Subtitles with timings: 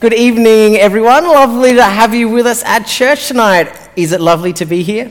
[0.00, 1.24] Good evening, everyone.
[1.24, 3.72] Lovely to have you with us at church tonight.
[3.96, 5.10] Is it lovely to be here?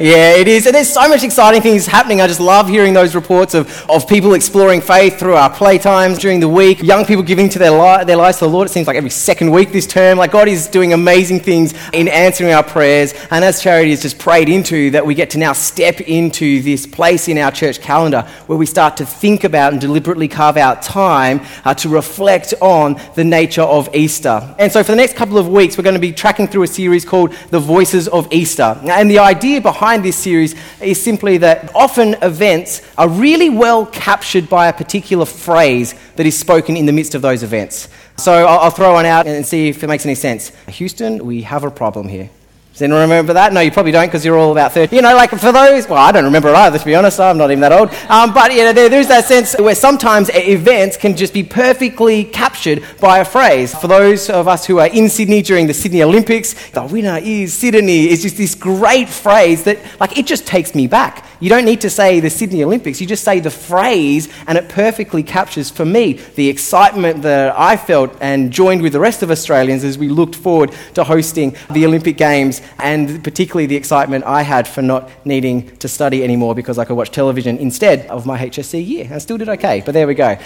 [0.00, 0.66] Yeah, it is.
[0.66, 2.22] And there's so much exciting things happening.
[2.22, 6.40] I just love hearing those reports of, of people exploring faith through our playtimes during
[6.40, 8.66] the week, young people giving to their, li- their lives to the Lord.
[8.66, 10.16] It seems like every second week this term.
[10.16, 13.12] Like God is doing amazing things in answering our prayers.
[13.30, 16.86] And as Charity has just prayed into, that we get to now step into this
[16.86, 20.80] place in our church calendar where we start to think about and deliberately carve out
[20.80, 24.54] time uh, to reflect on the nature of Easter.
[24.58, 26.66] And so for the next couple of weeks, we're going to be tracking through a
[26.66, 28.80] series called The Voices of Easter.
[28.84, 33.84] And the idea behind behind this series is simply that often events are really well
[33.86, 37.88] captured by a particular phrase that is spoken in the midst of those events.
[38.16, 40.52] So I'll, I'll throw one out and see if it makes any sense.
[40.68, 42.30] Houston, we have a problem here.
[42.72, 43.52] Does anyone remember that?
[43.52, 44.96] No, you probably don't because you're all about 30.
[44.96, 47.20] You know, like for those, well, I don't remember it either, to be honest.
[47.20, 47.90] I'm not even that old.
[48.08, 52.24] Um, but, you know, there, there's that sense where sometimes events can just be perfectly
[52.24, 53.74] captured by a phrase.
[53.74, 57.52] For those of us who are in Sydney during the Sydney Olympics, the winner is
[57.52, 61.26] Sydney is just this great phrase that, like, it just takes me back.
[61.40, 64.68] You don't need to say the Sydney Olympics, you just say the phrase, and it
[64.68, 69.30] perfectly captures for me the excitement that I felt and joined with the rest of
[69.30, 74.42] Australians as we looked forward to hosting the Olympic Games, and particularly the excitement I
[74.42, 78.38] had for not needing to study anymore because I could watch television instead of my
[78.38, 79.08] HSC year.
[79.12, 80.38] I still did okay, but there we go.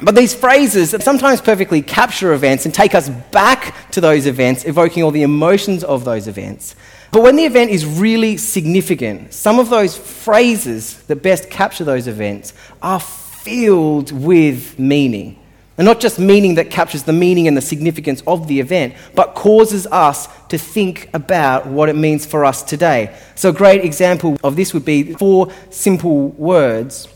[0.00, 4.64] But these phrases that sometimes perfectly capture events and take us back to those events,
[4.64, 6.76] evoking all the emotions of those events.
[7.10, 12.06] But when the event is really significant, some of those phrases that best capture those
[12.06, 15.38] events are filled with meaning.
[15.78, 19.34] And not just meaning that captures the meaning and the significance of the event, but
[19.34, 23.16] causes us to think about what it means for us today.
[23.36, 27.08] So, a great example of this would be four simple words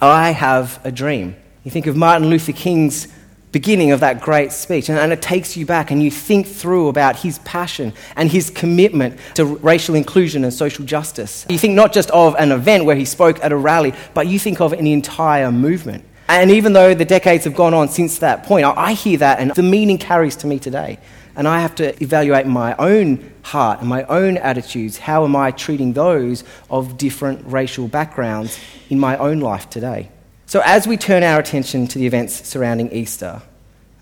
[0.00, 1.36] I have a dream.
[1.64, 3.08] You think of Martin Luther King's
[3.52, 4.88] beginning of that great speech.
[4.88, 9.18] And, it takes you back and you think through about his passion and his commitment
[9.34, 11.46] to racial inclusion and social justice.
[11.48, 14.38] You think not just of an event where he spoke at a rally, but you
[14.38, 16.04] think of an entire movement.
[16.40, 19.50] And even though the decades have gone on since that point, I hear that and
[19.50, 20.98] the meaning carries to me today.
[21.36, 24.96] And I have to evaluate my own heart and my own attitudes.
[24.96, 30.10] How am I treating those of different racial backgrounds in my own life today?
[30.46, 33.42] So, as we turn our attention to the events surrounding Easter,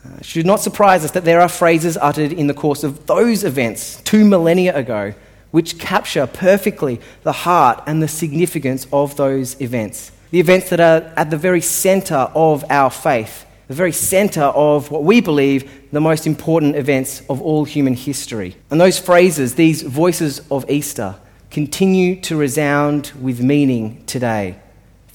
[0.04, 3.42] uh, should not surprise us that there are phrases uttered in the course of those
[3.42, 5.14] events two millennia ago
[5.50, 10.12] which capture perfectly the heart and the significance of those events.
[10.30, 14.91] The events that are at the very center of our faith, the very center of
[14.91, 18.56] what we believe the most important events of all human history.
[18.70, 21.16] And those phrases, these voices of Easter,
[21.50, 24.56] continue to resound with meaning today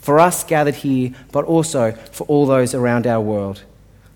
[0.06, 3.64] for us gathered here, but also for all those around our world.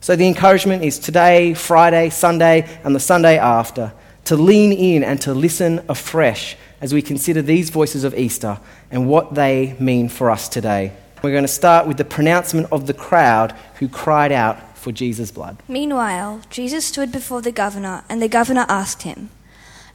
[0.02, 3.92] So the encouragement is today, Friday, Sunday, and the Sunday after
[4.26, 8.60] to lean in and to listen afresh as we consider these voices of Easter
[8.92, 10.94] and what they mean for us today.
[11.22, 15.32] We're going to start with the pronouncement of the crowd who cried out for Jesus'
[15.32, 15.58] blood.
[15.68, 19.30] Meanwhile, Jesus stood before the governor, and the governor asked him,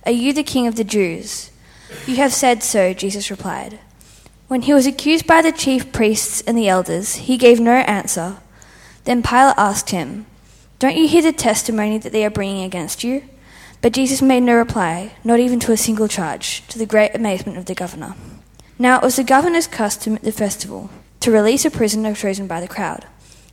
[0.05, 1.51] Are you the king of the Jews?
[2.07, 3.79] You have said so, Jesus replied.
[4.49, 8.37] When he was accused by the chief priests and the elders, he gave no answer.
[9.05, 10.27] Then Pilate asked him,
[10.79, 13.25] Don't you hear the testimony that they are bringing against you?
[13.85, 17.59] But Jesus made no reply, not even to a single charge, to the great amazement
[17.59, 18.15] of the governor.
[18.79, 20.89] Now it was the governor's custom at the festival
[21.21, 23.05] to release a prisoner chosen by the crowd.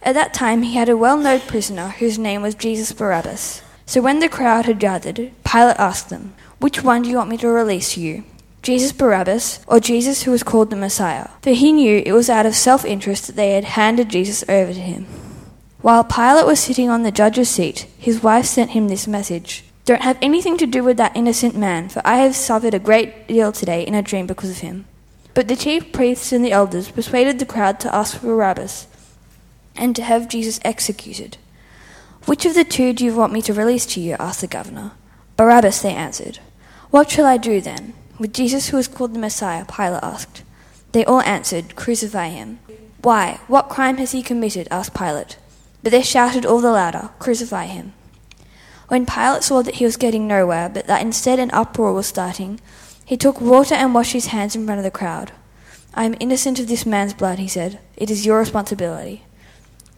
[0.02, 3.62] At that time he had a well known prisoner whose name was Jesus Barabbas.
[3.86, 7.36] So when the crowd had gathered, Pilate asked them, Which one do you want me
[7.40, 8.24] to release you?
[8.62, 12.46] Jesus Barabbas, or Jesus who was called the Messiah, for he knew it was out
[12.46, 15.08] of self interest that they had handed Jesus over to him.
[15.82, 20.04] While Pilate was sitting on the judge's seat, his wife sent him this message Don't
[20.04, 23.52] have anything to do with that innocent man, for I have suffered a great deal
[23.52, 24.86] today in a dream because of him.
[25.34, 28.88] But the chief priests and the elders persuaded the crowd to ask for Barabbas
[29.76, 31.36] and to have Jesus executed.
[32.26, 34.16] Which of the two do you want me to release to you?
[34.18, 34.94] asked the governor.
[35.36, 36.40] Barabbas, they answered.
[36.92, 37.94] What shall I do then?
[38.18, 40.44] With Jesus, who is called the Messiah, Pilate asked.
[40.94, 42.60] They all answered, Crucify him.
[43.02, 43.42] Why?
[43.48, 44.70] What crime has he committed?
[44.72, 45.38] asked Pilate.
[45.84, 47.92] But they shouted all the louder, Crucify him.
[48.92, 52.60] When Pilate saw that he was getting nowhere, but that instead an uproar was starting,
[53.06, 55.32] he took water and washed his hands in front of the crowd.
[55.94, 57.80] I am innocent of this man's blood, he said.
[57.96, 59.24] It is your responsibility.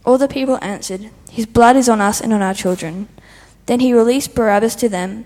[0.06, 3.08] All the people answered, His blood is on us and on our children.
[3.66, 5.26] Then he released Barabbas to them,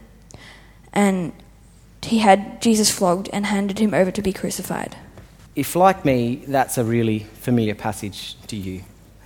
[0.93, 1.33] and
[2.03, 4.95] he had Jesus flogged and handed him over to be crucified.
[5.57, 8.83] If, like me, that's a really familiar passage to you,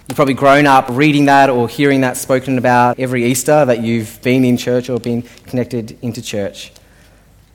[0.08, 4.22] You've probably grown up reading that or hearing that spoken about every Easter that you've
[4.22, 6.72] been in church or been connected into church.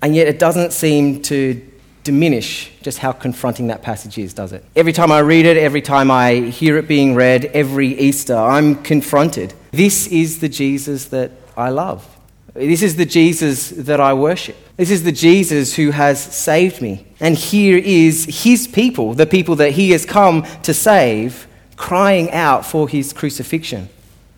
[0.00, 1.60] And yet it doesn't seem to
[2.04, 4.64] diminish just how confronting that passage is, does it?
[4.76, 8.76] Every time I read it, every time I hear it being read, every Easter, I'm
[8.82, 9.52] confronted.
[9.72, 12.06] This is the Jesus that I love.
[12.54, 14.56] This is the Jesus that I worship.
[14.76, 17.06] This is the Jesus who has saved me.
[17.18, 22.66] And here is his people, the people that he has come to save, crying out
[22.66, 23.88] for his crucifixion.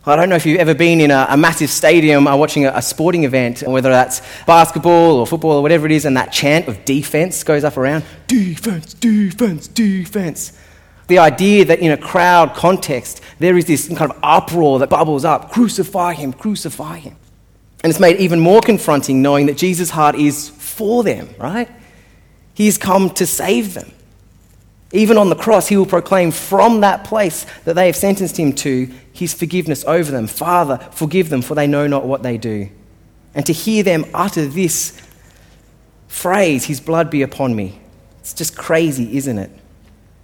[0.09, 2.73] I don't know if you've ever been in a, a massive stadium uh, watching a,
[2.75, 6.67] a, sporting event, whether that's basketball or football or whatever it is, and that chant
[6.67, 10.59] of defense goes up around defense, defense, defense.
[11.09, 15.27] The idea that in a crowd context, there is this kind of uproar that bubbles
[15.27, 17.17] up crucify him, crucify him.
[17.83, 21.69] And it's made even more confronting knowing that Jesus' heart is for them, right?
[22.55, 23.93] He's come to save them.
[24.93, 28.55] Even on the cross, he will proclaim from that place that they have sentenced him
[28.55, 30.27] to his forgiveness over them.
[30.27, 32.71] Father, forgive them, for they know not what they do.
[33.35, 35.01] And to hear them utter this
[36.09, 37.81] phrase, His blood be upon me,
[38.21, 39.51] it's just crazy, isn't it?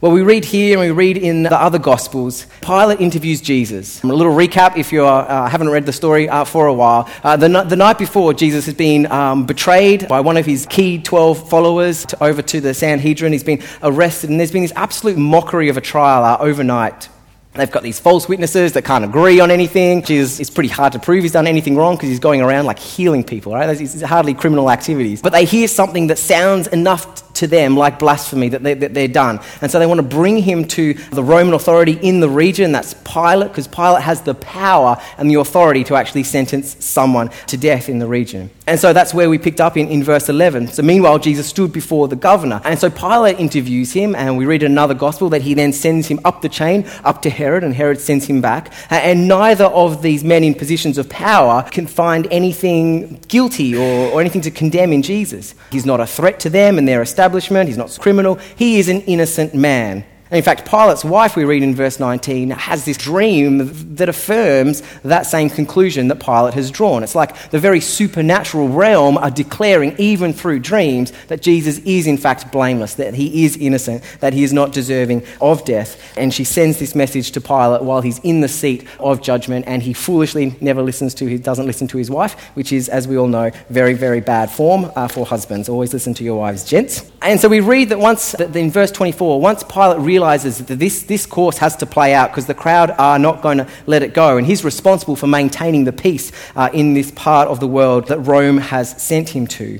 [0.05, 2.45] Well, we read here and we read in the other Gospels.
[2.61, 4.03] Pilate interviews Jesus.
[4.03, 7.09] A little recap if you uh, haven't read the story uh, for a while.
[7.23, 10.99] Uh, the, the, night before, Jesus has been um, betrayed by one of his key
[10.99, 13.33] 12 followers to, over to the Sanhedrin.
[13.33, 17.09] He's been arrested, and there's been this absolute mockery of a trial uh, overnight.
[17.55, 20.05] They've got these false witnesses that can't agree on anything.
[20.07, 22.79] It's, it's pretty hard to prove he's done anything wrong because he's going around like
[22.79, 23.81] healing people, right?
[23.81, 25.23] It's hardly criminal activities.
[25.23, 29.09] But they hear something that sounds enough to them like blasphemy that, they, that they're
[29.09, 29.41] done.
[29.61, 32.73] And so they want to bring him to the Roman authority in the region.
[32.73, 37.57] That's Pilate, because Pilate has the power and the authority to actually sentence someone to
[37.57, 38.51] death in the region.
[38.67, 40.69] And so that's where we picked up in, in verse 11.
[40.69, 42.61] So meanwhile, Jesus stood before the governor.
[42.65, 46.09] And so Pilate interviews him, and we read in another gospel that he then sends
[46.09, 48.73] him up the chain, up to Herod, and Herod sends him back.
[48.91, 54.21] And neither of these men in positions of power can find anything guilty or, or
[54.21, 55.55] anything to condemn in Jesus.
[55.71, 58.79] He's not a threat to them and they're their establishment, he's not a criminal, he
[58.79, 60.05] is an innocent man.
[60.35, 64.83] And in fact, Pilate's wife, we read in verse 19, has this dream that affirms
[65.05, 67.05] that same conclusion that Pilate has drawn.
[67.05, 72.19] It's like the very supernatural realm are declaring, even through dreams, that Jesus is in
[72.19, 76.03] fact blameless, that he is innocent, that he is not deserving of death.
[76.17, 79.85] And she sends this message to Pilate while he's in the seat of judgment, and
[79.85, 83.17] he foolishly never listens to, he doesn't listen to his wife, which is, as we
[83.17, 85.69] all know, very, very bad form uh, for husbands.
[85.69, 87.09] Always listen to your wives, gents.
[87.23, 91.03] And so we read that once, that in verse 24, once Pilate realizes that this,
[91.03, 94.15] this course has to play out because the crowd are not going to let it
[94.15, 94.39] go.
[94.39, 98.21] And he's responsible for maintaining the peace uh, in this part of the world that
[98.21, 99.79] Rome has sent him to.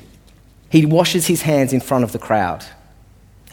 [0.69, 2.63] He washes his hands in front of the crowd.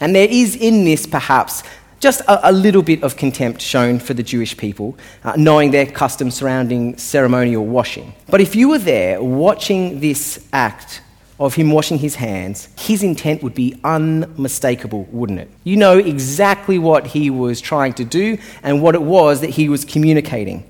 [0.00, 1.62] And there is in this perhaps
[1.98, 5.86] just a, a, little bit of contempt shown for the Jewish people, uh, knowing their
[5.86, 8.12] customs surrounding ceremonial washing.
[8.28, 11.00] But if you were there watching this act
[11.42, 15.50] of him washing his hands, his intent would be unmistakable, wouldn't it?
[15.64, 19.68] You know exactly what he was trying to do and what it was that he
[19.68, 20.64] was communicating.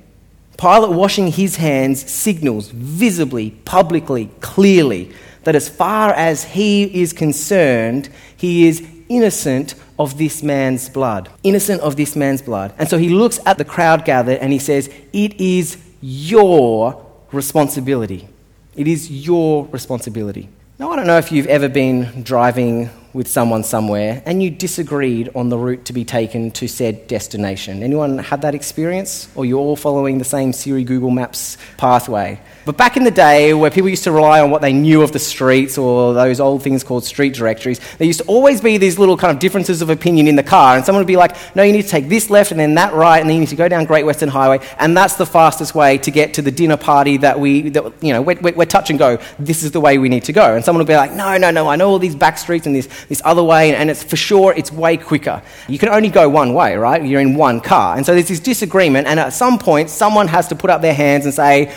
[0.56, 5.12] Pilate washing his hands signals visibly, publicly, clearly
[5.44, 11.28] that as far as he is concerned, he is innocent of this man's blood.
[11.42, 12.72] Innocent of this man's blood.
[12.78, 18.28] And so he looks at the crowd gathered and he says, It is your responsibility.
[18.74, 20.48] It is your responsibility.
[20.82, 25.30] Now, I don't know if you've ever been driving with someone somewhere and you disagreed
[25.34, 27.82] on the route to be taken to said destination.
[27.82, 29.28] Anyone had that experience?
[29.34, 32.40] Or you're all following the same Siri Google Maps pathway?
[32.64, 35.10] But back in the day, where people used to rely on what they knew of
[35.10, 39.00] the streets or those old things called street directories, there used to always be these
[39.00, 40.76] little kind of differences of opinion in the car.
[40.76, 42.94] And someone would be like, no, you need to take this left and then that
[42.94, 45.74] right, and then you need to go down Great Western Highway, and that's the fastest
[45.74, 48.90] way to get to the dinner party that we, that, you know, we're, we're touch
[48.90, 49.18] and go.
[49.38, 50.54] This is the way we need to go.
[50.54, 52.76] And someone would be like, no, no, no, I know all these back streets and
[52.76, 55.42] this, this other way, and it's for sure it's way quicker.
[55.68, 57.04] You can only go one way, right?
[57.04, 57.96] You're in one car.
[57.96, 60.94] And so there's this disagreement, and at some point, someone has to put up their
[60.94, 61.72] hands and say,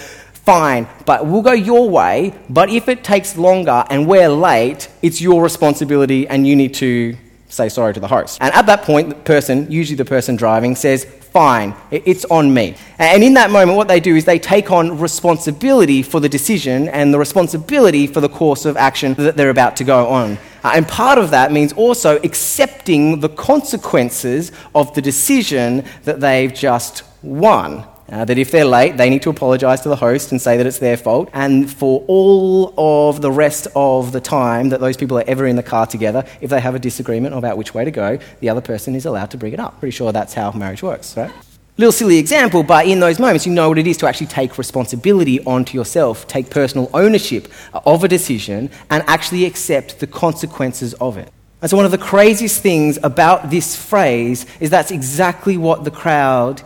[0.46, 2.34] fine, but we'll go your way.
[2.50, 7.18] But if it takes longer and we're late, it's your responsibility and you need to
[7.50, 8.38] say sorry to the host.
[8.42, 12.78] And at that point, the person, usually the person driving, says, Fine, it's on me.
[12.98, 16.88] And in that moment, what they do is they take on responsibility for the decision
[16.88, 20.38] and the responsibility for the course of action that they're about to go on.
[20.66, 26.52] Uh, and part of that means also accepting the consequences of the decision that they've
[26.56, 27.86] just won.
[28.10, 30.66] Uh, that if they're late, they need to apologize to the host and say that
[30.66, 31.30] it's their fault.
[31.34, 35.56] And for all of the rest of the time that those people are ever in
[35.56, 38.62] the car together, if they have a disagreement about which way to go, the other
[38.62, 39.80] person is allowed to bring it up.
[39.80, 41.32] Pretty sure that's how marriage works, right?
[41.78, 44.58] Little silly example, but in those moments, you know what it is to actually take
[44.58, 47.50] responsibility onto yourself, take personal ownership
[47.86, 51.30] of a decision, and actually accept the consequences of it.
[51.62, 55.92] And so, one of the craziest things about this phrase is that's exactly what the
[55.92, 56.62] crowd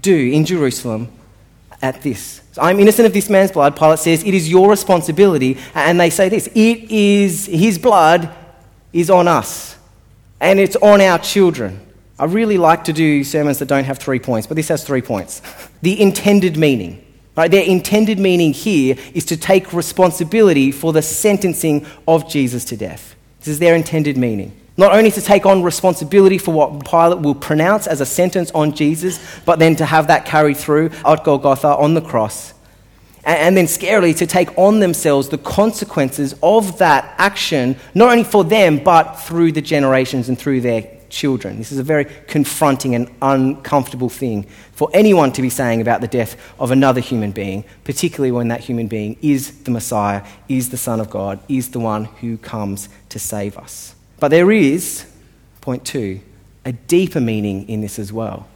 [0.00, 1.08] do in Jerusalem
[1.82, 2.40] at this.
[2.52, 3.76] So I'm innocent of this man's blood.
[3.76, 5.58] Pilate says, It is your responsibility.
[5.74, 8.34] And they say this it is his blood
[8.92, 9.76] is on us,
[10.40, 11.80] and it's on our children.
[12.20, 15.00] I really like to do sermons that don't have three points, but this has three
[15.00, 15.40] points.
[15.82, 17.06] the intended meaning.
[17.34, 22.76] Right, their intended meaning here is to take responsibility for the sentencing of Jesus to
[22.76, 23.14] death.
[23.38, 24.54] This is their intended meaning.
[24.76, 28.74] Not only to take on responsibility for what Pilate will pronounce as a sentence on
[28.74, 32.52] Jesus, but then to have that carried through at Golgotha on the cross.
[33.24, 38.44] And then, scarily, to take on themselves the consequences of that action, not only for
[38.44, 41.58] them, but through the generations and through their children.
[41.58, 46.08] This is a very confronting and uncomfortable thing for anyone to be saying about the
[46.08, 50.76] death of another human being, particularly when that human being is the Messiah, is the
[50.76, 53.94] Son of God, is the one who comes to save us.
[54.18, 55.06] But there is,
[55.60, 56.20] point two,
[56.64, 58.46] a deeper meaning in this as well.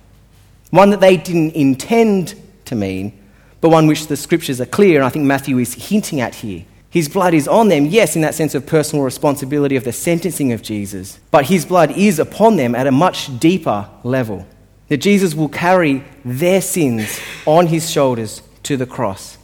[0.70, 2.34] One that they didn't intend
[2.66, 3.18] to mean,
[3.60, 6.64] but one which the scriptures are clear, and I think Matthew is hinting at here.
[6.94, 10.52] His blood is on them, yes, in that sense of personal responsibility of the sentencing
[10.52, 14.46] of Jesus, but his blood is upon them at a much deeper level.
[14.86, 19.38] That Jesus will carry their sins on his shoulders to the cross.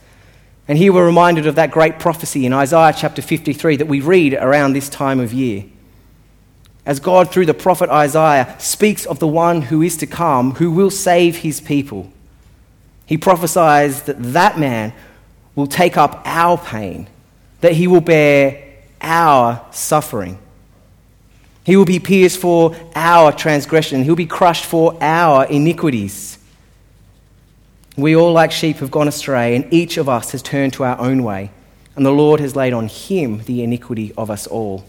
[0.69, 4.35] And here we're reminded of that great prophecy in Isaiah chapter 53 that we read
[4.35, 5.64] around this time of year.
[6.87, 10.71] As God, through the prophet Isaiah, speaks of the one who is to come, who
[10.71, 12.12] will save his people,
[13.07, 14.92] he prophesies that that man
[15.57, 17.09] will take up our pain
[17.61, 18.62] that he will bear
[19.00, 20.38] our suffering.
[21.64, 24.02] He will be pierced for our transgression.
[24.02, 26.38] He'll be crushed for our iniquities.
[27.97, 30.99] We all, like sheep, have gone astray, and each of us has turned to our
[30.99, 31.50] own way,
[31.97, 34.85] and the Lord has laid on him the iniquity of us all.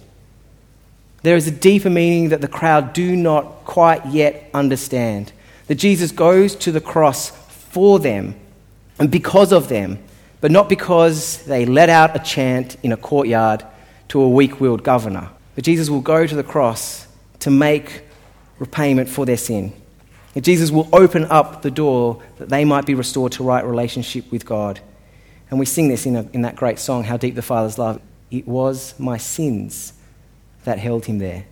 [1.23, 5.33] There is a deeper meaning that the crowd do not quite yet understand
[5.67, 8.35] that Jesus goes to the cross for them
[9.01, 9.97] and because of them,
[10.41, 13.63] but not because they let out a chant in a courtyard
[14.09, 15.29] to a weak willed governor.
[15.55, 17.07] But Jesus will go to the cross
[17.39, 18.03] to make
[18.59, 19.73] repayment for their sin.
[20.33, 24.31] And Jesus will open up the door that they might be restored to right relationship
[24.31, 24.79] with God.
[25.49, 28.01] And we sing this in, a, in that great song, How Deep the Father's Love.
[28.29, 29.93] It was my sins
[30.63, 31.45] that held him there.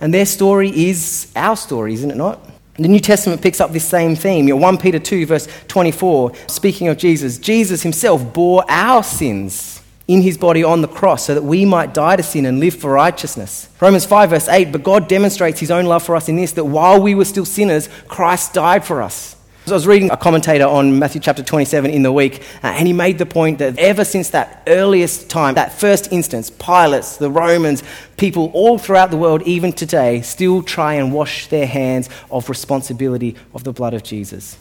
[0.00, 2.40] And their story is our story, isn't it not?
[2.78, 4.48] The New Testament picks up this same theme.
[4.48, 10.22] You 1 Peter 2, verse 24, speaking of Jesus, Jesus himself bore our sins in
[10.22, 12.92] his body on the cross so that we might die to sin and live for
[12.92, 13.68] righteousness.
[13.80, 16.64] Romans 5, verse 8, but God demonstrates his own love for us in this, that
[16.64, 19.35] while we were still sinners, Christ died for us.
[19.66, 22.86] So I was reading a commentator on Matthew chapter 27 in the week, uh, and
[22.86, 27.28] he made the point that ever since that earliest time, that first instance, Pilates, the
[27.28, 27.82] Romans,
[28.16, 33.34] people all throughout the world, even today, still try and wash their hands of responsibility
[33.54, 34.56] of the blood of Jesus.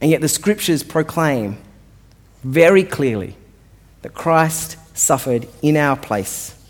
[0.00, 1.58] And yet the scriptures proclaim
[2.42, 3.36] very clearly
[4.02, 6.60] that Christ suffered in our place.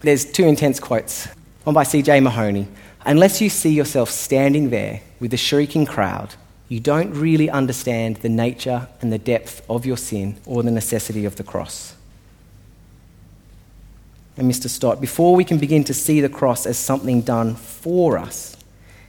[0.00, 1.26] There's two intense quotes.
[1.64, 2.20] One by C.J.
[2.20, 2.66] Mahaney.
[3.04, 6.34] Unless you see yourself standing there with the shrieking crowd,
[6.68, 11.24] you don't really understand the nature and the depth of your sin or the necessity
[11.24, 11.94] of the cross.
[14.36, 14.68] And Mr.
[14.68, 18.56] Stott, before we can begin to see the cross as something done for us,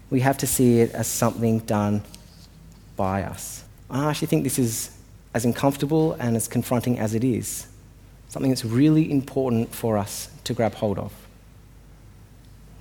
[0.09, 2.01] we have to see it as something done
[2.95, 3.63] by us.
[3.89, 4.91] I actually think this is
[5.33, 7.67] as uncomfortable and as confronting as it is,
[8.29, 11.13] something that's really important for us to grab hold of.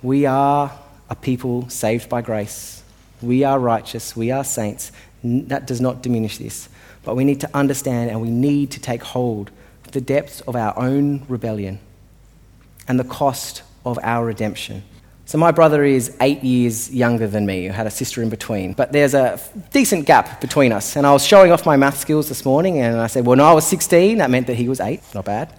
[0.01, 0.71] We are
[1.09, 2.79] a people saved by grace
[3.21, 4.91] we are righteous, we are saints.
[5.23, 6.69] That does not diminish this.
[7.03, 9.51] But we need to understand and we need to take hold
[9.85, 11.79] of the depths of our own rebellion
[12.87, 14.83] and the cost of our redemption.
[15.25, 17.69] So, my brother is eight years younger than me.
[17.69, 18.73] I had a sister in between.
[18.73, 19.39] But there's a
[19.71, 20.95] decent gap between us.
[20.95, 23.39] And I was showing off my math skills this morning, and I said, well, when
[23.39, 25.03] I was 16, that meant that he was eight.
[25.13, 25.53] Not bad.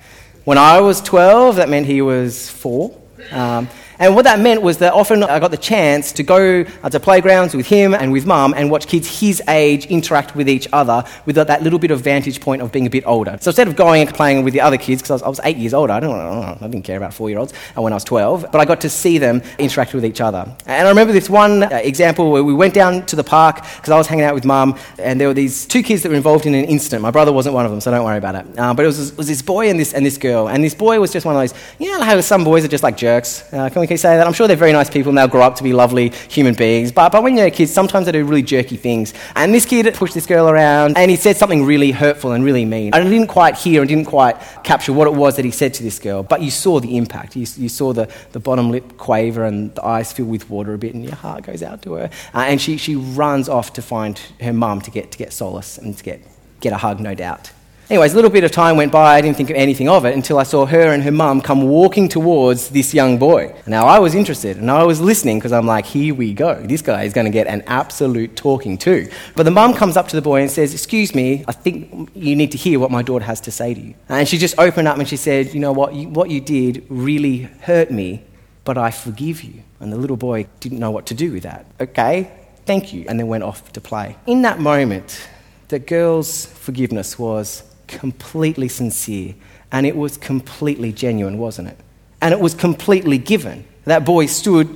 [0.45, 2.99] When I was 12, that meant he was four.
[3.31, 3.69] Um,
[4.01, 7.55] and what that meant was that often I got the chance to go to playgrounds
[7.55, 11.37] with him and with mum and watch kids his age interact with each other with
[11.37, 13.37] that little bit of vantage point of being a bit older.
[13.43, 15.59] So instead of going and playing with the other kids, because I, I, was eight
[15.59, 18.05] years older, I, don't, I didn't care about four year olds uh, when I was
[18.05, 20.51] 12, but I got to see them interact with each other.
[20.65, 23.91] And I remember this one uh, example where we went down to the park because
[23.91, 26.47] I was hanging out with mum, and there were these two kids that were involved
[26.47, 27.03] in an incident.
[27.03, 28.59] My brother wasn't one of them, so don't worry about it.
[28.59, 30.49] Uh, but it was, was this boy and this, and this girl.
[30.49, 32.83] And this boy was just one of those, you know how some boys are just
[32.83, 33.45] like jerks?
[33.53, 34.27] Uh, can we Say that.
[34.27, 36.93] I'm sure they're very nice people and they'll grow up to be lovely human beings.
[36.93, 39.15] But, but when you're kids, sometimes they do really jerky things.
[39.37, 42.65] And this kid pushed this girl around and he said something really hurtful and really
[42.65, 42.95] mean.
[42.95, 45.75] And I didn't quite hear and didn't quite capture what it was that he said
[45.75, 46.23] to this girl.
[46.23, 47.37] But you saw the impact.
[47.37, 50.79] You, you saw the, the bottom lip quaver and the eyes fill with water a
[50.79, 52.11] bit and your heart goes out to her.
[52.35, 55.79] Uh, and she, she runs off to find her mum to get, to get solace
[55.79, 56.21] and to get,
[56.61, 57.51] get a hug, no doubt.
[57.91, 59.17] Anyways, a little bit of time went by.
[59.17, 61.63] I didn't think of anything of it until I saw her and her mum come
[61.63, 63.53] walking towards this young boy.
[63.67, 66.55] Now, I was interested and I was listening because I'm like, here we go.
[66.63, 69.11] This guy is going to get an absolute talking to.
[69.35, 72.37] But the mum comes up to the boy and says, Excuse me, I think you
[72.37, 73.95] need to hear what my daughter has to say to you.
[74.09, 75.93] And she just opened up and she said, You know what?
[75.93, 78.23] What you did really hurt me,
[78.63, 79.65] but I forgive you.
[79.81, 81.67] And the little boy didn't know what to do with that.
[81.81, 82.31] Okay,
[82.67, 83.07] thank you.
[83.09, 84.15] And then went off to play.
[84.29, 85.29] In that moment,
[85.67, 89.35] the girl's forgiveness was completely sincere
[89.73, 91.77] and it was completely genuine, wasn't it?
[92.23, 93.65] And it was completely given.
[93.85, 94.69] That boy stood,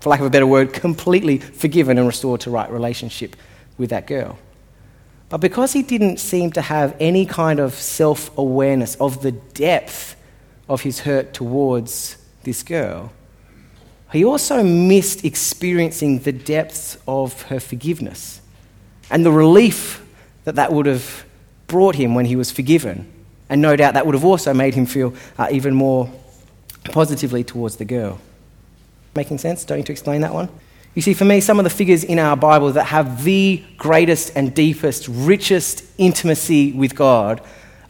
[0.00, 3.36] for lack of a better word, completely forgiven and restored to right relationship
[3.78, 4.38] with that girl.
[5.28, 10.14] But because he didn't seem to have any kind of self awareness of the depth
[10.68, 13.12] of his hurt towards this girl,
[14.12, 18.42] he also missed experiencing the depths of her forgiveness
[19.10, 20.04] and the relief
[20.44, 21.21] that that would have
[21.66, 23.10] brought him when he was forgiven.
[23.48, 26.10] And no doubt that would have also made him feel uh, even more
[26.84, 28.18] positively towards the girl.
[29.14, 29.64] Making sense?
[29.64, 30.48] Don't need to explain that one?
[30.94, 34.32] You see, for me, some of the figures in our Bible that have the greatest
[34.36, 37.40] and deepest, richest intimacy with God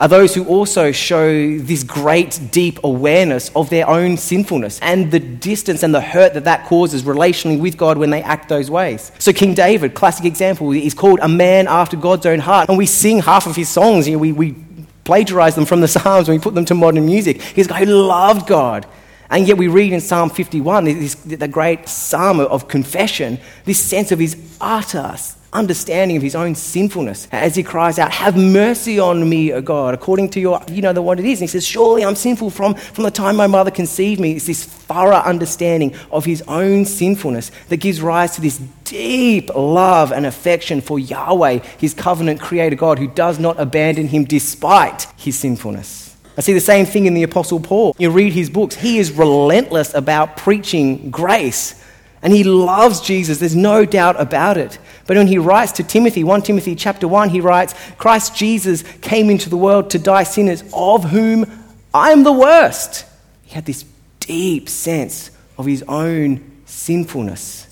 [0.02, 5.21] are those who also show this great, deep awareness of their own sinfulness and the
[5.21, 9.12] distance and the hurt that that causes relationally with God when they act those ways.
[9.21, 12.68] So, King David, classic example, is called a man after God's own heart.
[12.68, 14.56] And we sing half of his songs, you know, we, we
[15.04, 17.40] plagiarize them from the Psalms and we put them to modern music.
[17.40, 18.88] He's a guy who loved God.
[19.30, 24.11] And yet we read in Psalm 51, this, the great psalm of confession, this sense
[24.11, 25.16] of his utter
[25.52, 29.94] understanding of his own sinfulness as he cries out, Have mercy on me, O God,
[29.94, 31.40] according to your, you know, the, what it is.
[31.40, 34.33] And he says, Surely I'm sinful from, from the time my mother conceived me.
[34.33, 40.12] It's this thorough understanding of his own sinfulness that gives rise to this deep love
[40.12, 45.38] and affection for Yahweh, his covenant creator God, who does not abandon him despite his
[45.38, 46.16] sinfulness.
[46.37, 47.94] I see the same thing in the Apostle Paul.
[47.98, 51.79] You read his books, he is relentless about preaching grace.
[52.22, 54.79] And he loves Jesus, there's no doubt about it.
[55.06, 59.30] But when he writes to Timothy, 1 Timothy chapter 1, he writes, Christ Jesus came
[59.30, 61.46] into the world to die sinners, of whom
[61.92, 63.04] I am the worst.
[63.42, 63.84] He had this
[64.20, 67.66] deep sense of his own sinfulness.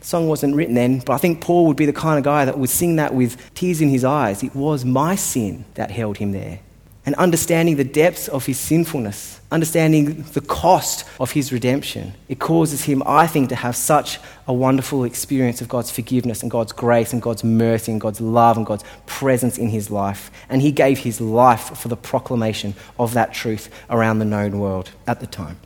[0.00, 2.44] The song wasn't written then, but I think Paul would be the kind of guy
[2.44, 4.42] that would sing that with tears in his eyes.
[4.42, 6.60] It was my sin that held him there
[7.04, 12.84] and understanding the depths of his sinfulness, understanding the cost of his redemption, it causes
[12.84, 17.12] him, I think, to have such a wonderful experience of God's forgiveness and God's grace
[17.12, 20.30] and God's mercy and God's love and God's presence in his life.
[20.48, 24.90] And he gave his life for the proclamation of that truth around the known world
[25.06, 25.58] at the time.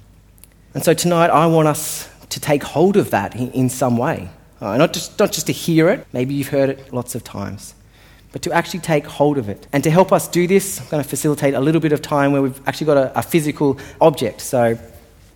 [0.75, 4.29] And so tonight, I want us to take hold of that in some way.
[4.61, 7.75] Uh, not, just, not just to hear it, maybe you've heard it lots of times
[8.37, 9.66] but to actually take hold of it.
[9.72, 12.33] And to help us do this, I'm going to facilitate a little bit of time
[12.33, 14.42] where we've actually got a, a physical object.
[14.42, 14.79] So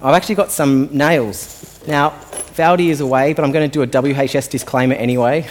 [0.02, 1.80] I've actually got some nails.
[1.88, 2.10] Now,
[2.58, 5.48] Valdi is away, but I'm going to do a WHS disclaimer anyway.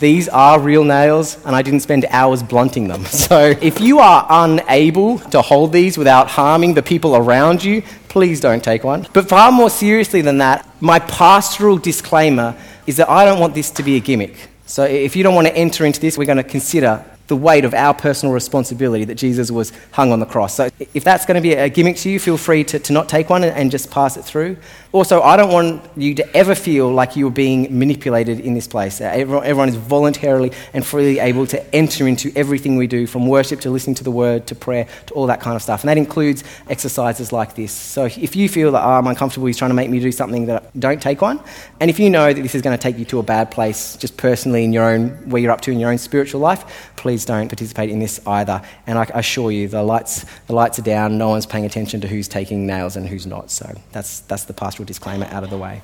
[0.00, 3.04] These are real nails, and I didn't spend hours blunting them.
[3.28, 8.40] So if you are unable to hold these without harming the people around you, please
[8.40, 9.06] don't take one.
[9.12, 12.56] But far more seriously than that, my pastoral disclaimer
[12.88, 14.48] is that I don't want this to be a gimmick.
[14.66, 17.64] So if you don't want to enter into this, we're going to consider the weight
[17.64, 20.54] of our personal responsibility that Jesus was hung on the cross.
[20.54, 23.08] So if that's going to be a gimmick to you, feel free to, to not
[23.08, 24.56] take one and, and just pass it through.
[24.94, 29.00] Also, I don't want you to ever feel like you're being manipulated in this place.
[29.00, 33.60] Uh, everyone, is voluntarily and freely able to enter into everything we do, from worship
[33.62, 35.82] to listening to the word to prayer to all that kind of stuff.
[35.82, 37.72] And that includes exercises like this.
[37.72, 40.46] So if you feel that oh, I'm uncomfortable, he's trying to make me do something
[40.46, 41.40] that I don't take one.
[41.80, 43.96] And if you know that this is going to take you to a bad place,
[43.96, 47.24] just personally in your own, where you're up to in your own spiritual life, please
[47.24, 48.62] don't participate in this either.
[48.86, 51.18] And I assure you, the lights, the lights are down.
[51.18, 53.50] No one's paying attention to who's taking nails and who's not.
[53.50, 55.82] So that's, that's the pastoral disclaimer out of the way.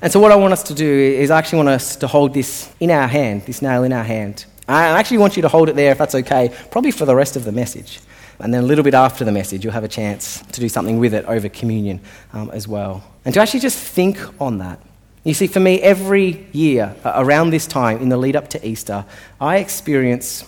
[0.00, 2.34] And so, what I want us to do is, I actually want us to hold
[2.34, 4.46] this in our hand, this nail in our hand.
[4.68, 7.36] I actually want you to hold it there, if that's okay, probably for the rest
[7.36, 8.00] of the message.
[8.38, 10.98] And then a little bit after the message, you'll have a chance to do something
[10.98, 12.00] with it over communion
[12.32, 13.04] um, as well.
[13.24, 14.80] And to actually just think on that.
[15.24, 19.04] You see, for me, every year around this time, in the lead up to Easter,
[19.40, 20.44] I experience,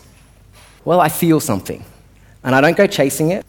[0.84, 1.84] well, I feel something.
[2.42, 3.46] And I don't go chasing it,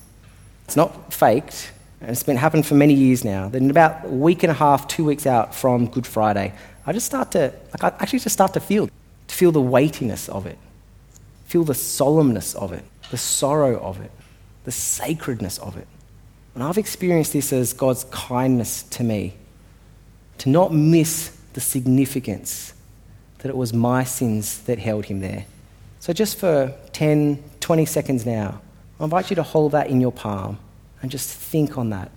[0.65, 1.71] it's not faked,
[2.05, 4.53] and it's been happening for many years now, that in about a week and a
[4.53, 6.53] half, two weeks out from Good Friday,
[6.85, 8.87] I just start to, like, I actually just start to feel,
[9.27, 10.59] to feel the weightiness of it,
[11.45, 14.11] feel the solemnness of it, the sorrow of it,
[14.65, 15.87] the sacredness of it.
[16.53, 19.33] And I've experienced this as God's kindness to me,
[20.37, 22.75] to not miss the significance
[23.39, 25.47] that it was my sins that held him there.
[25.99, 28.61] So, just for 10, 20 seconds now,
[28.99, 30.59] I invite you to hold that in your palm
[31.05, 32.09] and just think on that.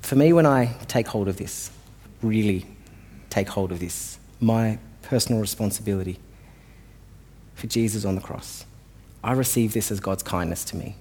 [0.00, 1.70] For me, when I take hold of this,
[2.22, 2.64] really
[3.28, 6.18] take hold of this, my personal responsibility
[7.54, 8.64] for Jesus on the cross,
[9.22, 10.96] I receive this as God's kindness to me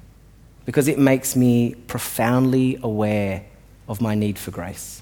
[0.66, 3.46] because it makes me profoundly aware
[3.88, 5.02] of my need for grace.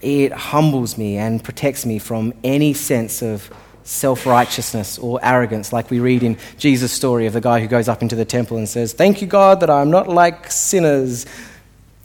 [0.00, 3.50] It humbles me and protects me from any sense of
[3.88, 7.88] self righteousness or arrogance, like we read in Jesus' story of the guy who goes
[7.88, 11.26] up into the temple and says, Thank you, God, that I'm not like sinners.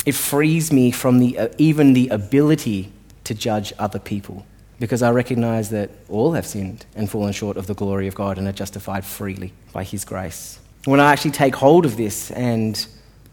[0.05, 2.91] It frees me from the, uh, even the ability
[3.23, 4.45] to judge other people
[4.79, 8.37] because I recognize that all have sinned and fallen short of the glory of God
[8.37, 10.59] and are justified freely by His grace.
[10.85, 12.85] When I actually take hold of this and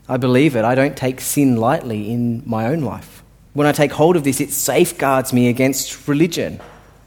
[0.09, 3.25] I believe it, I don't take sin lightly in my own life.
[3.53, 6.61] When I take hold of this, it safeguards me against religion.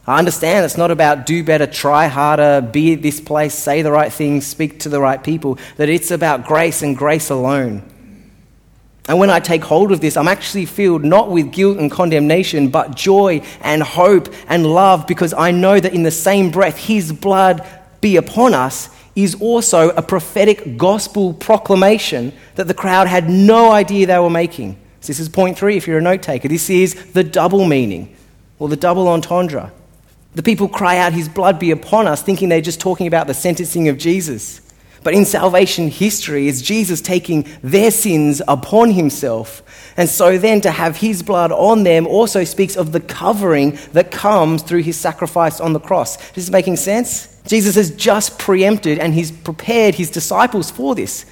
[0.06, 3.92] I understand it's not about do better, try harder, be at this place, say the
[3.92, 7.90] right things, speak to the right people, that it's about grace and grace alone.
[9.08, 12.70] And when I take hold of this, I'm actually filled not with guilt and condemnation,
[12.70, 17.14] but joy and hope and love because I know that in the same breath, His
[17.14, 17.66] blood
[18.02, 24.08] be upon us is also a prophetic gospel proclamation that the crowd had no idea
[24.08, 24.78] they were making.
[25.04, 26.48] So this is point three if you're a note taker.
[26.48, 28.16] This is the double meaning
[28.58, 29.74] or the double entendre.
[30.34, 33.34] The people cry out, His blood be upon us, thinking they're just talking about the
[33.34, 34.62] sentencing of Jesus.
[35.04, 39.62] But in salvation history, it's Jesus taking their sins upon himself.
[39.98, 44.10] And so then to have his blood on them also speaks of the covering that
[44.10, 46.16] comes through his sacrifice on the cross.
[46.16, 47.28] Is This is making sense?
[47.46, 51.26] Jesus has just preempted and he's prepared his disciples for this.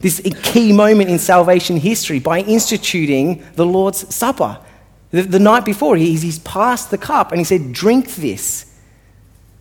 [0.00, 4.58] This key moment in salvation history by instituting the Lord's Supper.
[5.10, 8.66] The, the night before, he's, he's passed the cup and he said, Drink this.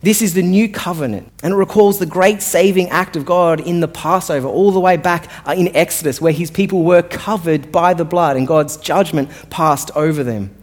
[0.01, 3.81] This is the new covenant, and it recalls the great saving act of God in
[3.81, 7.93] the Passover, all the way back uh, in Exodus, where his people were covered by
[7.93, 10.55] the blood and God's judgment passed over them.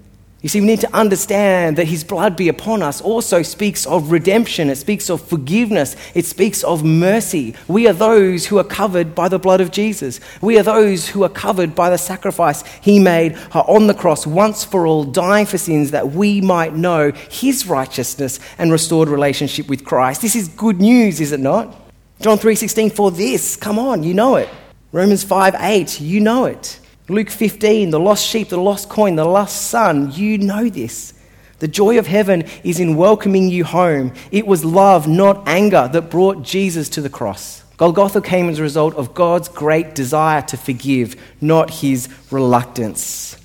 [0.46, 4.12] You see, we need to understand that his blood be upon us also speaks of
[4.12, 7.56] redemption, it speaks of forgiveness, it speaks of mercy.
[7.66, 10.20] We are those who are covered by the blood of Jesus.
[10.40, 14.64] We are those who are covered by the sacrifice he made on the cross once
[14.64, 19.84] for all, dying for sins that we might know his righteousness and restored relationship with
[19.84, 20.22] Christ.
[20.22, 21.74] This is good news, is it not?
[22.20, 24.48] John 3:16 for this, come on, you know it.
[24.92, 26.78] Romans 5:8, you know it.
[27.08, 31.14] Luke 15, the lost sheep, the lost coin, the lost son, you know this.
[31.60, 34.12] The joy of heaven is in welcoming you home.
[34.32, 37.62] It was love, not anger, that brought Jesus to the cross.
[37.76, 43.36] Golgotha came as a result of God's great desire to forgive, not his reluctance.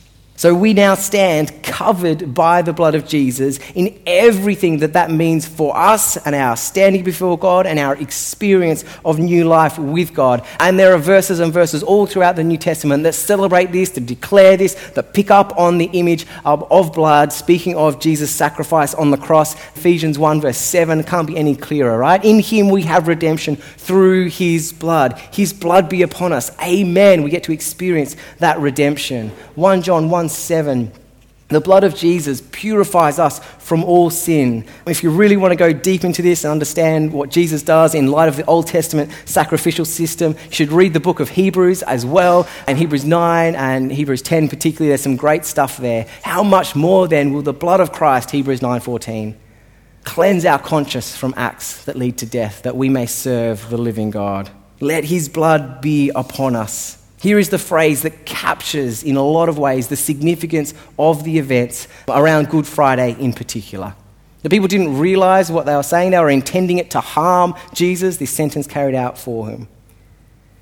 [0.41, 5.47] So we now stand covered by the blood of Jesus in everything that that means
[5.47, 10.43] for us and our standing before God and our experience of new life with God.
[10.59, 14.07] And there are verses and verses all throughout the New Testament that celebrate this, that
[14.07, 18.95] declare this, that pick up on the image of, of blood, speaking of Jesus' sacrifice
[18.95, 19.53] on the cross.
[19.75, 22.25] Ephesians 1, verse 7 can't be any clearer, right?
[22.25, 25.19] In him we have redemption through his blood.
[25.31, 26.49] His blood be upon us.
[26.59, 27.21] Amen.
[27.21, 29.29] We get to experience that redemption.
[29.53, 30.91] 1 John 1 7.
[31.51, 34.65] The blood of Jesus purifies us from all sin.
[34.87, 38.07] If you really want to go deep into this and understand what Jesus does in
[38.07, 42.05] light of the Old Testament sacrificial system, you should read the book of Hebrews as
[42.05, 44.91] well, and Hebrews 9 and Hebrews 10 particularly.
[44.91, 46.07] There's some great stuff there.
[46.21, 49.35] How much more then will the blood of Christ, Hebrews 9:14,
[50.05, 54.09] cleanse our conscience from acts that lead to death, that we may serve the living
[54.09, 54.49] God?
[54.79, 59.47] Let his blood be upon us here is the phrase that captures, in a lot
[59.47, 63.93] of ways, the significance of the events around Good Friday in particular.
[64.41, 68.17] The people didn't realize what they were saying, they were intending it to harm Jesus.
[68.17, 69.67] This sentence carried out for him.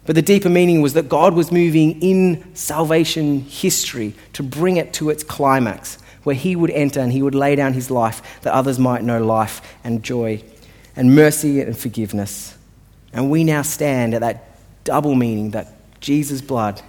[0.06, 4.92] But the deeper meaning was that God was moving in salvation history to bring it
[4.96, 8.54] to its climax, where he would enter and he would lay down his life that
[8.54, 10.44] others might know life and joy
[10.94, 12.58] and mercy and forgiveness.
[13.14, 16.82] And we now stand at that double meaning, that Jesus' blood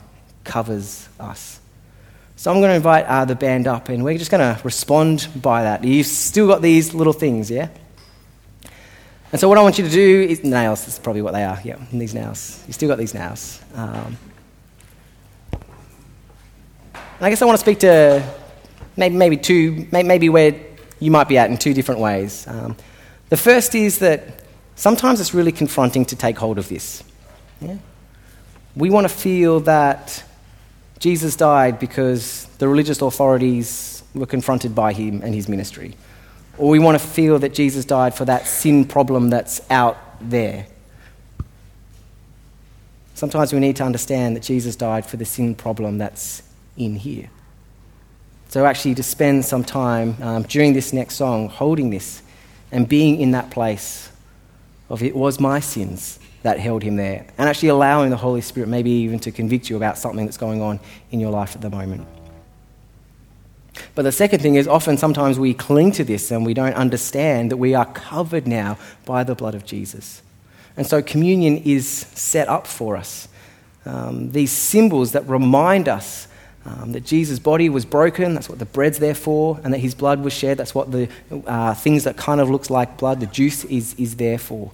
[0.44, 1.60] covers us.
[2.36, 5.28] So I'm going to invite uh, the band up and we're just going to respond
[5.36, 5.84] by that.
[5.84, 7.68] You've still got these little things, yeah?
[9.32, 10.86] And so what I want you to do is nails.
[10.86, 11.60] That's probably what they are.
[11.62, 12.64] Yeah, these nails.
[12.66, 13.60] You still got these nails.
[13.74, 14.16] Um,
[17.20, 18.24] I guess I want to speak to
[18.96, 20.58] maybe, maybe two, maybe where
[20.98, 22.46] you might be at in two different ways.
[22.48, 22.76] Um,
[23.28, 24.42] the first is that
[24.74, 27.04] sometimes it's really confronting to take hold of this.
[27.60, 27.76] Yeah?
[28.76, 30.22] We want to feel that
[31.00, 35.96] Jesus died because the religious authorities were confronted by him and his ministry.
[36.58, 40.66] Or we want to feel that Jesus died for that sin problem that's out there.
[43.14, 46.42] Sometimes we need to understand that Jesus died for the sin problem that's
[46.76, 47.30] in here.
[48.48, 52.22] So, actually, to spend some time um, during this next song holding this
[52.72, 54.10] and being in that place
[54.88, 58.68] of it was my sins that held him there, and actually allowing the Holy Spirit
[58.68, 61.70] maybe even to convict you about something that's going on in your life at the
[61.70, 62.06] moment.
[63.94, 67.50] But the second thing is often sometimes we cling to this and we don't understand
[67.50, 70.22] that we are covered now by the blood of Jesus.
[70.76, 73.28] And so communion is set up for us.
[73.84, 76.28] Um, these symbols that remind us
[76.64, 79.94] um, that Jesus' body was broken, that's what the bread's there for, and that his
[79.94, 81.08] blood was shed, that's what the
[81.46, 84.70] uh, things that kind of looks like blood, the juice, is, is there for.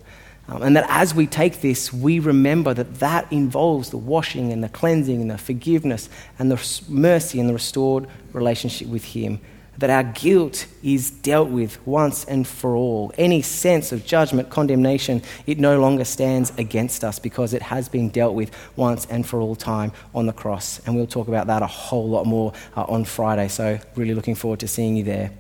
[0.49, 4.63] Um, and that as we take this, we remember that that involves the washing and
[4.63, 9.41] the cleansing and the forgiveness and the mercy and the restored relationship with Him.
[9.79, 13.13] That our guilt is dealt with once and for all.
[13.19, 18.09] Any sense of judgment, condemnation, it no longer stands against us because it has been
[18.09, 20.81] dealt with once and for all time on the cross.
[20.87, 23.49] And we'll talk about that a whole lot more uh, on Friday.
[23.49, 25.33] So, really looking forward to seeing you there.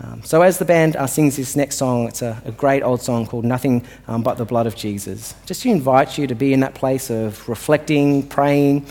[0.00, 3.02] Um, so, as the band uh, sings this next song, it's a, a great old
[3.02, 5.34] song called Nothing um, But the Blood of Jesus.
[5.44, 8.86] Just to invite you to be in that place of reflecting, praying,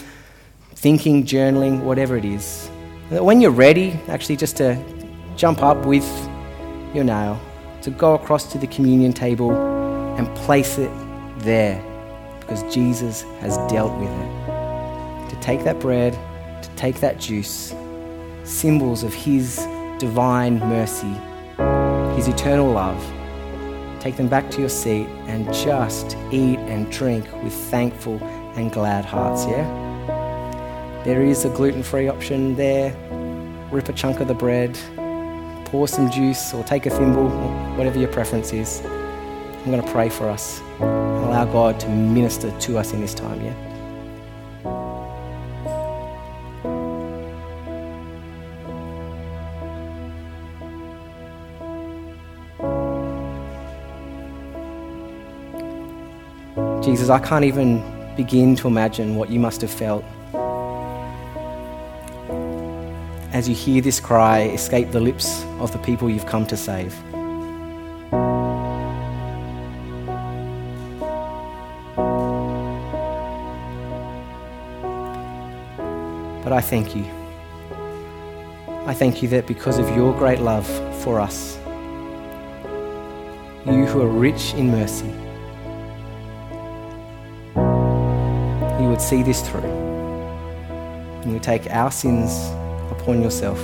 [0.75, 2.67] thinking, journaling, whatever it is.
[3.09, 4.77] When you're ready, actually, just to
[5.37, 6.05] jump up with
[6.93, 7.39] your nail,
[7.83, 9.51] to go across to the communion table
[10.17, 10.91] and place it
[11.39, 11.81] there
[12.41, 15.29] because Jesus has dealt with it.
[15.29, 16.13] To take that bread,
[16.63, 17.73] to take that juice,
[18.43, 19.59] symbols of His
[19.99, 21.15] divine mercy,
[22.15, 23.01] His eternal love.
[23.99, 28.23] Take them back to your seat and just eat and drink with thankful
[28.55, 29.65] and glad hearts, yeah?
[31.03, 32.95] There is a gluten free option there.
[33.71, 34.77] Rip a chunk of the bread,
[35.65, 37.29] pour some juice, or take a thimble,
[37.75, 38.81] whatever your preference is.
[38.85, 40.61] I'm going to pray for us
[41.37, 43.76] allow God to minister to us in this time, yeah?
[56.87, 57.83] Jesus, I can't even
[58.15, 60.05] begin to imagine what you must have felt
[63.33, 66.95] as you hear this cry escape the lips of the people you've come to save.
[76.41, 77.03] But I thank you.
[78.85, 80.65] I thank you that because of your great love
[81.03, 81.57] for us,
[83.65, 85.13] you who are rich in mercy,
[88.97, 89.61] would see this through.
[91.21, 92.49] And you take our sins
[92.89, 93.59] upon yourself.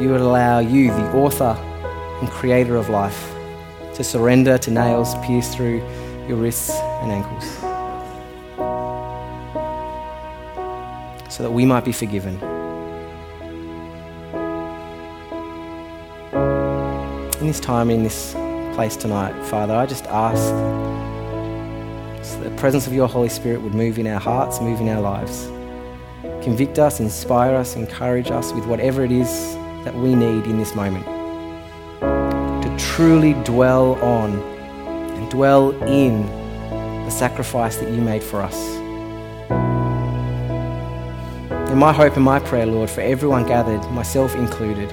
[0.00, 1.56] You would allow you, the author
[2.20, 3.32] and creator of life,
[3.94, 5.76] to surrender to nails pierced through
[6.26, 7.44] your wrists and ankles.
[11.32, 12.40] So that we might be forgiven.
[17.40, 18.32] In this time, in this
[18.74, 20.52] place tonight, Father, I just ask
[22.42, 25.46] the presence of your Holy Spirit would move in our hearts, move in our lives.
[26.42, 30.74] Convict us, inspire us, encourage us with whatever it is that we need in this
[30.74, 31.04] moment.
[32.00, 34.32] To truly dwell on
[35.14, 36.22] and dwell in
[37.04, 38.56] the sacrifice that you made for us.
[41.70, 44.92] And my hope and my prayer, Lord, for everyone gathered, myself included,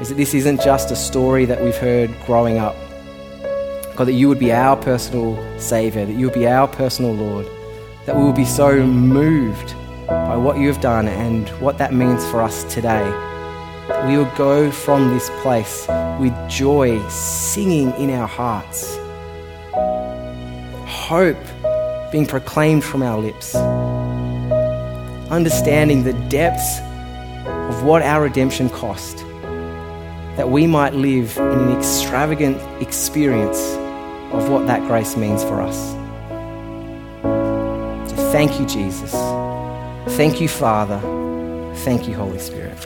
[0.00, 2.76] is that this isn't just a story that we've heard growing up
[3.96, 7.46] God, that you would be our personal Savior, that you would be our personal Lord,
[8.04, 9.74] that we would be so moved
[10.06, 13.08] by what you have done and what that means for us today.
[13.88, 15.86] That we would go from this place
[16.20, 18.98] with joy singing in our hearts,
[20.86, 21.38] hope
[22.12, 23.54] being proclaimed from our lips,
[25.30, 26.80] understanding the depths
[27.74, 29.24] of what our redemption cost,
[30.36, 33.78] that we might live in an extravagant experience
[34.36, 35.92] of what that grace means for us.
[38.10, 39.12] So thank you, Jesus.
[40.16, 41.00] Thank you, Father.
[41.84, 42.78] Thank you, Holy Spirit.